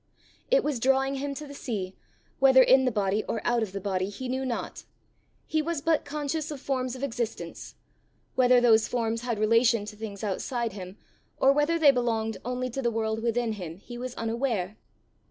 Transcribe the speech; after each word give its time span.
It 0.49 0.63
was 0.63 0.79
drawing 0.79 1.13
him 1.17 1.35
to 1.35 1.45
the 1.45 1.53
sea, 1.53 1.95
whether 2.39 2.63
in 2.63 2.85
the 2.85 2.91
body 2.91 3.23
or 3.25 3.39
out 3.45 3.61
of 3.61 3.71
the 3.71 3.79
body 3.79 4.09
he 4.09 4.27
knew 4.27 4.43
not: 4.43 4.83
he 5.45 5.61
was 5.61 5.79
but 5.79 6.05
conscious 6.05 6.49
of 6.49 6.59
forms 6.59 6.95
of 6.95 7.03
existence: 7.03 7.75
whether 8.33 8.59
those 8.59 8.87
forms 8.87 9.21
had 9.21 9.37
relation 9.37 9.85
to 9.85 9.95
things 9.95 10.23
outside 10.23 10.73
him, 10.73 10.97
or 11.37 11.53
whether 11.53 11.77
they 11.77 11.91
belonged 11.91 12.37
only 12.43 12.71
to 12.71 12.81
the 12.81 12.89
world 12.89 13.21
within 13.21 13.53
him, 13.53 13.77
he 13.77 13.95
was 13.95 14.15
unaware. 14.15 14.75